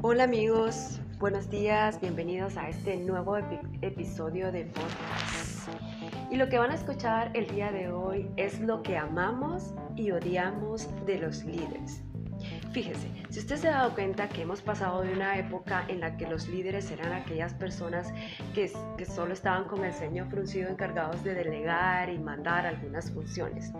[0.00, 3.36] Hola amigos, buenos días, bienvenidos a este nuevo
[3.82, 5.68] episodio de podcast.
[6.30, 10.12] Y lo que van a escuchar el día de hoy es lo que amamos y
[10.12, 12.07] odiamos de los líderes.
[12.72, 16.16] Fíjese, si usted se ha dado cuenta que hemos pasado de una época en la
[16.16, 18.12] que los líderes eran aquellas personas
[18.54, 23.72] que, que solo estaban con el ceño fruncido encargados de delegar y mandar algunas funciones,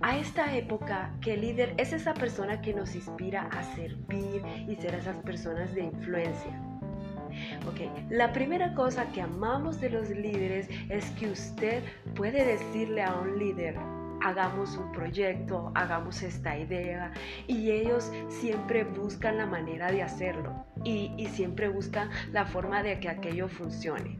[0.00, 4.76] a esta época que el líder es esa persona que nos inspira a servir y
[4.76, 6.60] ser esas personas de influencia.
[7.66, 11.82] Ok, la primera cosa que amamos de los líderes es que usted
[12.14, 13.76] puede decirle a un líder,
[14.26, 17.12] hagamos un proyecto, hagamos esta idea
[17.46, 22.98] y ellos siempre buscan la manera de hacerlo y, y siempre buscan la forma de
[22.98, 24.18] que aquello funcione.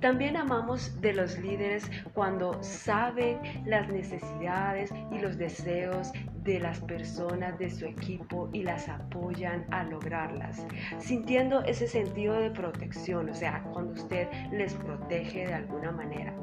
[0.00, 6.10] También amamos de los líderes cuando saben las necesidades y los deseos
[6.42, 10.66] de las personas de su equipo y las apoyan a lograrlas,
[10.98, 16.34] sintiendo ese sentido de protección, o sea, cuando usted les protege de alguna manera.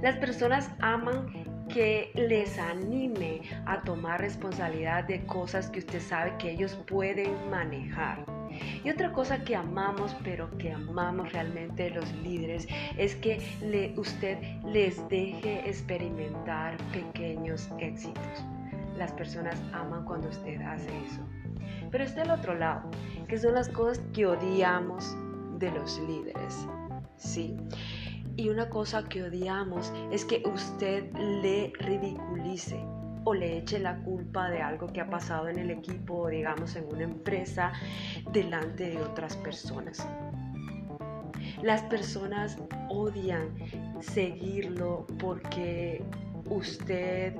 [0.00, 1.28] Las personas aman
[1.72, 8.24] que les anime a tomar responsabilidad de cosas que usted sabe que ellos pueden manejar.
[8.84, 14.38] Y otra cosa que amamos, pero que amamos realmente los líderes, es que le, usted
[14.66, 18.44] les deje experimentar pequeños éxitos.
[18.98, 21.22] Las personas aman cuando usted hace eso.
[21.90, 22.90] Pero está el otro lado,
[23.28, 25.16] que son las cosas que odiamos
[25.58, 26.66] de los líderes.
[27.16, 27.56] Sí.
[28.36, 32.80] Y una cosa que odiamos es que usted le ridiculice
[33.24, 36.74] o le eche la culpa de algo que ha pasado en el equipo o digamos
[36.76, 37.72] en una empresa
[38.32, 40.06] delante de otras personas.
[41.62, 42.58] Las personas
[42.88, 43.54] odian
[44.00, 46.02] seguirlo porque
[46.46, 47.34] usted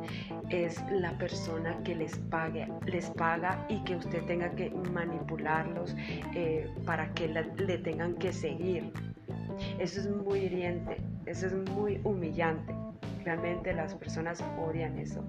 [0.51, 5.95] es la persona que les, pague, les paga y que usted tenga que manipularlos
[6.35, 8.93] eh, para que le tengan que seguir.
[9.83, 12.73] Eso es muy hiriente, eso es muy humillante.
[13.25, 15.25] Realmente las personas odian eso.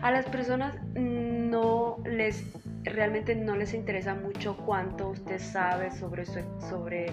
[0.00, 2.42] A las personas no les
[2.84, 7.06] realmente no les interesa mucho cuánto usted sabe sobre su, sobre,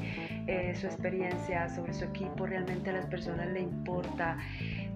[0.47, 2.45] eh, su experiencia, sobre su equipo.
[2.45, 4.37] Realmente a las personas le importa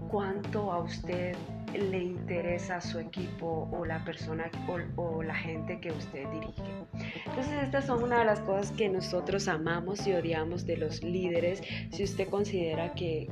[0.07, 1.35] cuánto a usted
[1.73, 4.49] le interesa su equipo o la persona
[4.95, 6.63] o, la gente que usted dirige.
[7.25, 11.61] Entonces estas son una de las cosas que nosotros amamos y odiamos de los líderes.
[11.91, 13.27] Si usted considera que,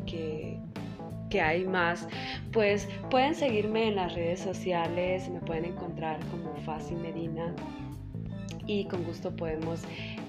[1.29, 2.07] que hay más,
[2.51, 7.53] pues pueden seguirme en las redes sociales, me pueden encontrar como Fácil Medina
[8.67, 9.81] y con gusto podemos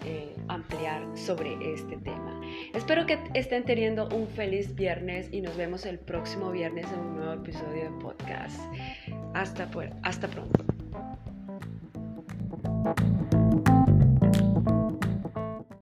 [0.05, 2.41] eh, ampliar sobre este tema.
[2.75, 7.17] Espero que estén teniendo un feliz viernes y nos vemos el próximo viernes en un
[7.17, 8.61] nuevo episodio de podcast.
[9.35, 9.69] Hasta,
[10.03, 10.65] hasta pronto.